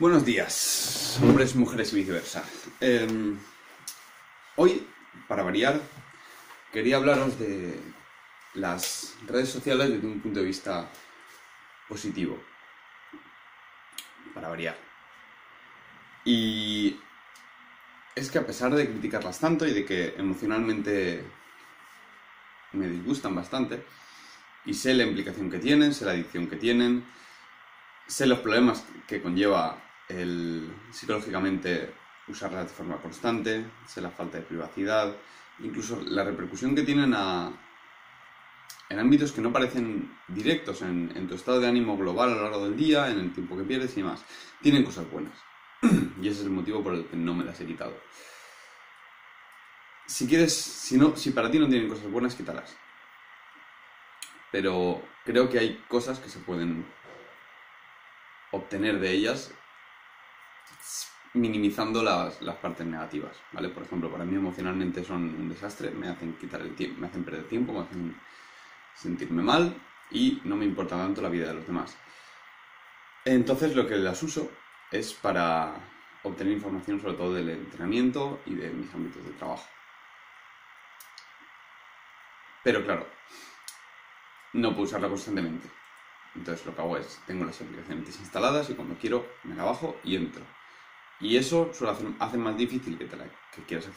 [0.00, 2.42] Buenos días, hombres, mujeres y viceversa.
[2.80, 3.38] Em,
[4.56, 4.86] hoy,
[5.28, 5.78] para variar,
[6.72, 7.78] quería hablaros de
[8.54, 10.90] las redes sociales desde un punto de vista
[11.86, 12.42] positivo.
[14.32, 14.78] Para variar.
[16.24, 16.98] Y
[18.14, 21.22] es que a pesar de criticarlas tanto y de que emocionalmente
[22.72, 23.84] me disgustan bastante,
[24.64, 27.04] y sé la implicación que tienen, sé la adicción que tienen,
[28.06, 31.94] sé los problemas que conlleva el psicológicamente
[32.28, 33.64] usarlas de forma constante,
[33.96, 35.14] la falta de privacidad,
[35.60, 37.14] incluso la repercusión que tienen
[38.88, 42.42] en ámbitos que no parecen directos en, en, tu estado de ánimo global a lo
[42.42, 44.24] largo del día, en el tiempo que pierdes y demás.
[44.60, 45.34] Tienen cosas buenas.
[46.20, 47.96] y ese es el motivo por el que no me las he quitado.
[50.06, 52.76] Si quieres, si, no, si para ti no tienen cosas buenas, quítalas.
[54.50, 56.84] Pero creo que hay cosas que se pueden
[58.50, 59.54] obtener de ellas
[61.34, 63.68] minimizando las, las, partes negativas, ¿vale?
[63.68, 67.24] Por ejemplo, para mí emocionalmente son un desastre, me hacen quitar el tiempo, me hacen
[67.24, 68.20] perder tiempo, me hacen
[68.94, 69.76] sentirme mal
[70.10, 71.96] y no me importa tanto la vida de los demás.
[73.24, 74.50] Entonces lo que las uso
[74.90, 75.74] es para
[76.22, 79.66] obtener información sobre todo del entrenamiento y de mis ámbitos de trabajo.
[82.62, 83.06] Pero claro,
[84.52, 85.68] no puedo usarla constantemente.
[86.34, 89.98] Entonces lo que hago es, tengo las aplicaciones instaladas y cuando quiero me la bajo
[90.04, 90.44] y entro.
[91.20, 93.88] Y eso suele hacer, más difícil que, te la, que quieras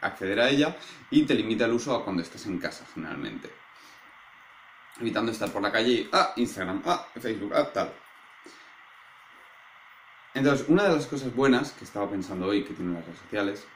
[0.00, 0.76] acceder a ella
[1.10, 3.50] y te limita el uso a cuando estás en casa, generalmente.
[4.98, 7.92] Evitando estar por la calle y, ah, Instagram, ah, Facebook, ah, tal.
[10.32, 13.66] Entonces, una de las cosas buenas que estaba pensando hoy que tienen las redes sociales,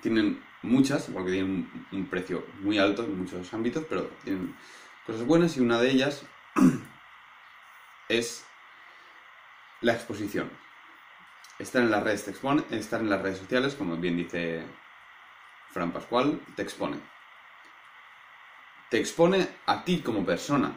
[0.00, 4.56] tienen muchas, porque tienen un precio muy alto en muchos ámbitos, pero tienen
[5.06, 6.24] cosas buenas y una de ellas
[8.08, 8.44] es
[9.82, 10.50] la exposición.
[11.60, 14.64] Estar en las redes te expone, estar en las redes sociales, como bien dice
[15.68, 16.98] Fran Pascual, te expone.
[18.88, 20.72] Te expone a ti como persona,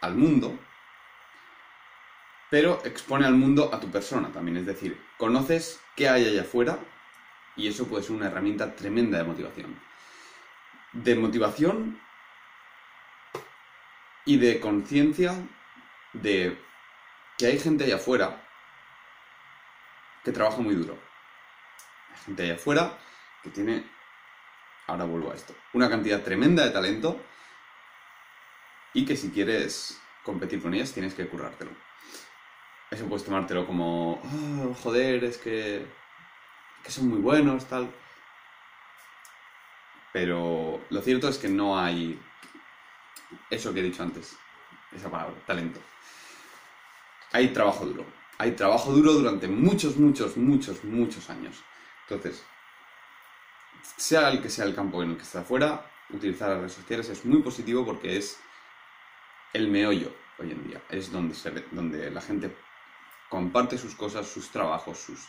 [0.00, 0.58] al mundo,
[2.48, 4.56] pero expone al mundo a tu persona también.
[4.56, 6.78] Es decir, conoces qué hay allá afuera
[7.54, 9.78] y eso puede ser una herramienta tremenda de motivación.
[10.92, 12.00] De motivación
[14.24, 15.34] y de conciencia
[16.14, 16.58] de
[17.36, 18.42] que hay gente allá afuera
[20.26, 20.98] que trabaja muy duro.
[22.10, 22.98] Hay gente allá afuera
[23.44, 23.88] que tiene,
[24.88, 27.24] ahora vuelvo a esto, una cantidad tremenda de talento
[28.92, 31.70] y que si quieres competir con ellas tienes que currártelo.
[32.90, 35.86] Eso puedes tomártelo como, oh, joder, es que,
[36.82, 37.88] que son muy buenos, tal.
[40.12, 42.20] Pero lo cierto es que no hay
[43.48, 44.36] eso que he dicho antes,
[44.90, 45.78] esa palabra, talento.
[47.30, 48.25] Hay trabajo duro.
[48.38, 51.62] Hay trabajo duro durante muchos, muchos, muchos, muchos años.
[52.08, 52.44] Entonces,
[53.96, 57.08] sea el que sea el campo en el que está afuera, utilizar las redes sociales
[57.08, 58.38] es muy positivo porque es
[59.52, 60.82] el meollo hoy en día.
[60.90, 62.54] Es donde, se, donde la gente
[63.28, 65.28] comparte sus cosas, sus trabajos, sus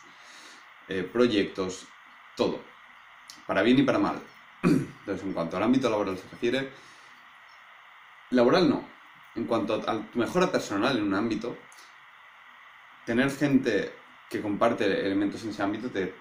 [0.87, 1.87] eh, proyectos,
[2.35, 2.61] todo.
[3.45, 4.21] Para bien y para mal.
[4.63, 6.71] Entonces, en cuanto al ámbito laboral se refiere,
[8.31, 8.83] laboral no.
[9.35, 11.57] En cuanto a tu mejora personal en un ámbito,
[13.07, 13.93] tener gente
[14.29, 16.13] que comparte elementos en ese ámbito te,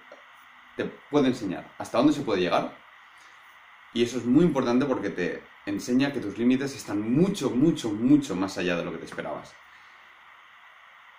[0.77, 2.77] te puede enseñar hasta dónde se puede llegar.
[3.93, 8.37] Y eso es muy importante porque te enseña que tus límites están mucho, mucho, mucho
[8.37, 9.53] más allá de lo que te esperabas.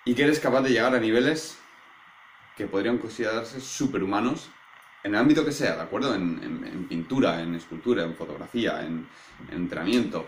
[0.06, 1.58] Y que eres capaz de llegar a niveles
[2.56, 4.48] que podrían considerarse superhumanos
[5.04, 6.14] en el ámbito que sea, ¿de acuerdo?
[6.14, 9.06] En, pintura, en escultura, en fotografía, en,
[9.50, 10.24] en entrenamiento,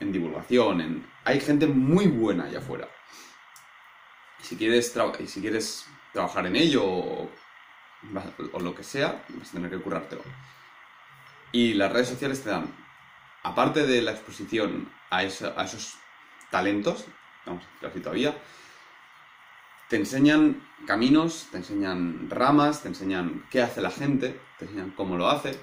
[0.00, 1.06] en divulgación, en...
[1.24, 2.88] Hay gente muy buena allá afuera
[4.42, 4.94] si quieres,
[5.26, 7.30] si quieres trabajar en ello o,
[8.60, 10.22] lo que sea, vas a tener que currártelo.
[11.52, 12.74] Y las redes sociales te dan,
[13.42, 15.96] aparte de la exposición a, esos
[16.50, 17.06] talentos,
[17.46, 18.36] vamos a así todavía,
[19.88, 25.16] te enseñan caminos, te enseñan ramas, te enseñan qué hace la gente, te enseñan cómo
[25.16, 25.58] lo hace,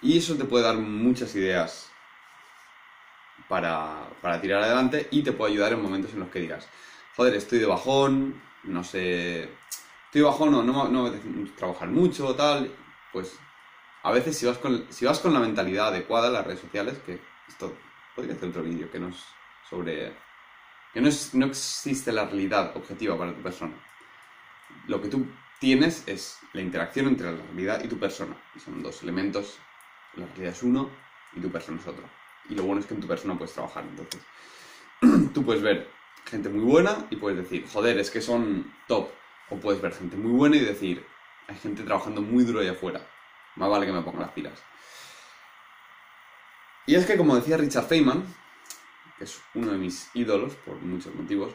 [0.00, 1.90] y eso te puede dar muchas ideas
[3.48, 6.68] para, para tirar adelante y te puede ayudar en momentos en los que digas,
[7.16, 12.34] joder, estoy de bajón, no sé, estoy de bajón o no, no me trabajar mucho
[12.34, 12.70] tal,
[13.12, 13.38] pues
[14.02, 16.98] a veces si vas, con, si vas con la mentalidad adecuada en las redes sociales,
[17.04, 17.18] que
[17.48, 17.74] esto
[18.14, 19.16] podría hacer otro vídeo que no es
[19.68, 20.14] sobre...
[20.92, 23.74] que no, es, no existe la realidad objetiva para tu persona.
[24.86, 25.26] Lo que tú
[25.58, 28.36] tienes es la interacción entre la realidad y tu persona.
[28.54, 29.58] Y son dos elementos,
[30.14, 30.90] la realidad es uno
[31.34, 32.04] y tu persona es otro.
[32.48, 33.84] Y lo bueno es que en tu persona puedes trabajar.
[33.84, 34.20] Entonces,
[35.34, 35.95] tú puedes ver
[36.26, 39.10] gente muy buena y puedes decir, joder, es que son top.
[39.50, 41.06] O puedes ver gente muy buena y decir,
[41.46, 43.06] hay gente trabajando muy duro ahí afuera.
[43.54, 44.62] Más vale que me ponga las pilas.
[46.86, 48.24] Y es que, como decía Richard Feynman,
[49.18, 51.54] que es uno de mis ídolos por muchos motivos,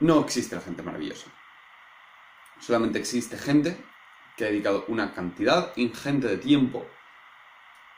[0.00, 1.30] no existe la gente maravillosa.
[2.58, 3.76] Solamente existe gente
[4.36, 6.86] que ha dedicado una cantidad ingente de tiempo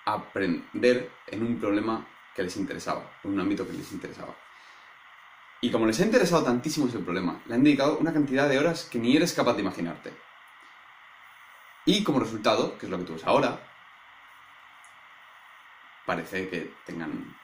[0.05, 4.35] a aprender en un problema que les interesaba, en un ámbito que les interesaba.
[5.65, 8.89] Y como les ha interesado tantísimo ese problema, le han dedicado una cantidad de horas
[8.91, 10.13] que ni eres capaz de imaginarte.
[11.87, 13.61] Y como resultado, que es lo que tú ves ahora,
[16.05, 17.37] parece que tengan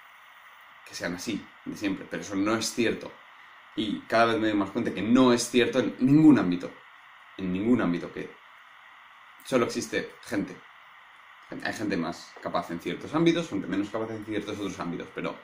[0.85, 3.13] que sean así de siempre, pero eso no es cierto.
[3.77, 6.73] Y cada vez me doy más cuenta que no es cierto en ningún ámbito.
[7.37, 8.35] En ningún ámbito que
[9.45, 10.57] solo existe gente.
[11.63, 15.37] Hay gente más capaz en ciertos ámbitos, gente menos capaz en ciertos otros ámbitos, pero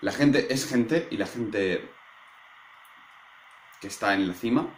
[0.00, 1.88] la gente es gente y la gente
[3.80, 4.68] que está en la cima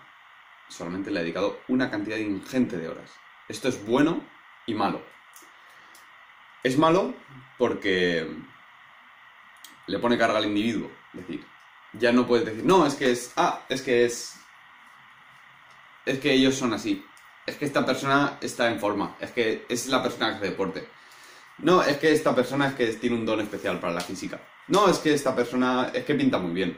[0.68, 3.10] solamente le ha dedicado una cantidad ingente de horas.
[3.48, 4.22] Esto es bueno
[4.66, 5.00] y malo.
[6.62, 7.14] Es malo
[7.58, 8.28] porque
[9.86, 10.90] le pone carga al individuo.
[11.14, 11.46] Es decir,
[11.92, 14.38] ya no puedes decir, no, es que es, ah, es que es,
[16.04, 17.04] es que ellos son así.
[17.46, 19.16] Es que esta persona está en forma.
[19.20, 20.88] Es que es la persona que hace deporte.
[21.58, 24.40] No, es que esta persona es que tiene un don especial para la física.
[24.68, 26.76] No, es que esta persona es que pinta muy bien.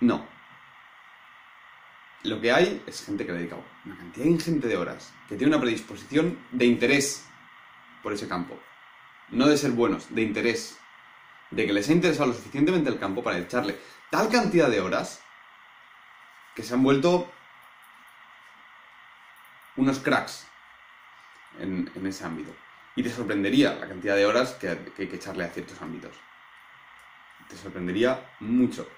[0.00, 0.26] No.
[2.24, 5.54] Lo que hay es gente que le dedica una cantidad ingente de horas, que tiene
[5.54, 7.26] una predisposición de interés
[8.02, 8.58] por ese campo.
[9.30, 10.78] No de ser buenos, de interés.
[11.50, 13.78] De que les ha interesado lo suficientemente el campo para echarle
[14.10, 15.22] tal cantidad de horas
[16.54, 17.30] que se han vuelto
[19.76, 20.46] unos cracks
[21.58, 22.52] en, ese ámbito.
[22.96, 26.14] Y te sorprendería la cantidad de horas que, que hay que echarle a ciertos ámbitos.
[27.48, 28.88] Te sorprendería mucho.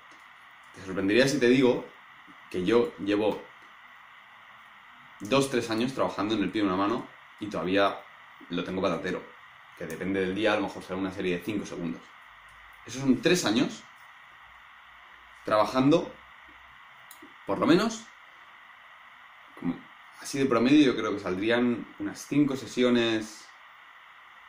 [0.74, 1.86] Te sorprendería si te digo
[2.50, 3.42] que yo llevo
[5.20, 7.06] dos, tres años trabajando en el pie de una mano
[7.40, 7.98] y todavía
[8.50, 9.22] lo tengo patatero,
[9.78, 12.02] que depende del día, a lo mejor será una serie de 5 segundos.
[12.86, 13.82] Esos son 3 años
[15.44, 16.12] trabajando,
[17.46, 18.04] por lo menos,
[20.20, 23.45] así de promedio, yo creo que saldrían unas 5 sesiones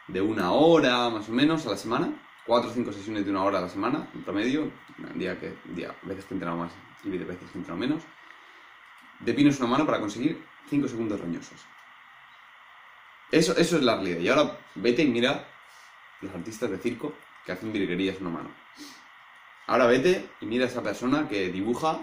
[0.08, 2.14] de una hora más o menos a la semana.
[2.46, 4.72] 4 o 5 sesiones de una hora a la semana, en promedio.
[4.98, 6.72] Un día que, día, veces que más
[7.04, 8.04] y veces que entreno menos.
[9.20, 11.60] De pinos una mano para conseguir 5 segundos roñosos.
[13.32, 14.20] Eso, eso es la realidad.
[14.20, 15.46] Y ahora vete y mira
[16.22, 17.14] los artistas de circo
[17.46, 18.50] que hacen virguerías una mano.
[19.68, 22.00] Ahora vete y mira a esa persona que dibuja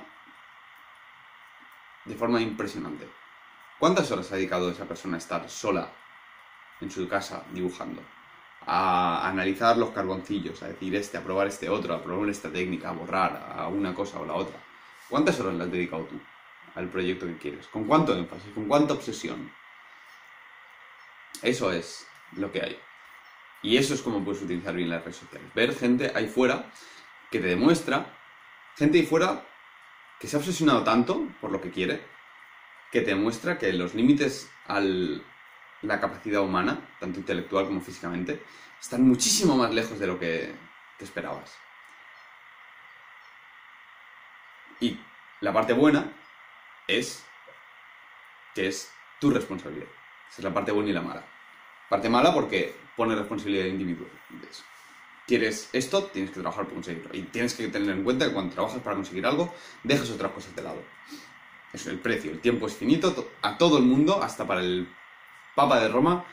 [2.05, 3.09] de forma impresionante.
[3.79, 5.91] ¿Cuántas horas ha dedicado esa persona a estar sola
[6.81, 8.03] en su casa dibujando?
[8.67, 12.91] A analizar los carboncillos, a decir este, a probar este otro, a probar esta técnica,
[12.91, 14.57] a borrar a una cosa o la otra.
[15.09, 16.19] ¿Cuántas horas le has dedicado tú
[16.75, 17.67] al proyecto que quieres?
[17.69, 18.53] ¿Con cuánto énfasis?
[18.55, 19.53] ¿Con cuánta obsesión?
[21.43, 22.79] Eso es lo que hay.
[23.63, 25.53] Y eso es como puedes utilizar bien las redes sociales.
[25.55, 26.71] Ver gente ahí fuera
[27.31, 28.07] que te demuestra,
[28.77, 29.47] gente ahí fuera
[30.19, 32.03] que se ha obsesionado tanto por lo que quiere,
[32.91, 34.81] que te demuestra que los límites a
[35.85, 38.43] la capacidad humana, tanto intelectual como físicamente,
[38.81, 40.55] están muchísimo más lejos de lo que
[40.99, 41.57] te esperabas.
[44.81, 44.99] Y
[45.41, 46.13] la parte buena
[46.87, 47.25] es
[48.55, 49.89] que es tu responsabilidad.
[50.29, 51.25] Esa es la parte buena y la mala.
[51.89, 54.11] Parte mala porque pone responsabilidad individual.
[55.27, 57.11] Quieres esto, tienes que trabajar para conseguirlo.
[57.15, 60.55] Y tienes que tener en cuenta que cuando trabajas para conseguir algo, dejas otras cosas
[60.55, 60.83] de lado.
[61.73, 64.89] Eso, el precio, el tiempo es finito a todo el mundo, hasta para el
[65.55, 66.25] Papa de Roma,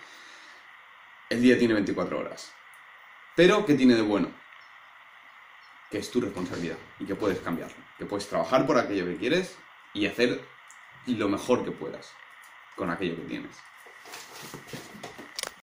[1.30, 2.51] el día tiene 24 horas.
[3.36, 4.32] Pero, ¿qué tiene de bueno?
[5.92, 7.78] Que es tu responsabilidad y que puedes cambiarlo.
[8.00, 9.58] Que puedes trabajar por aquello que quieres
[9.94, 10.44] y hacer
[11.06, 12.12] lo mejor que puedas
[12.75, 13.56] con aquello que tienes.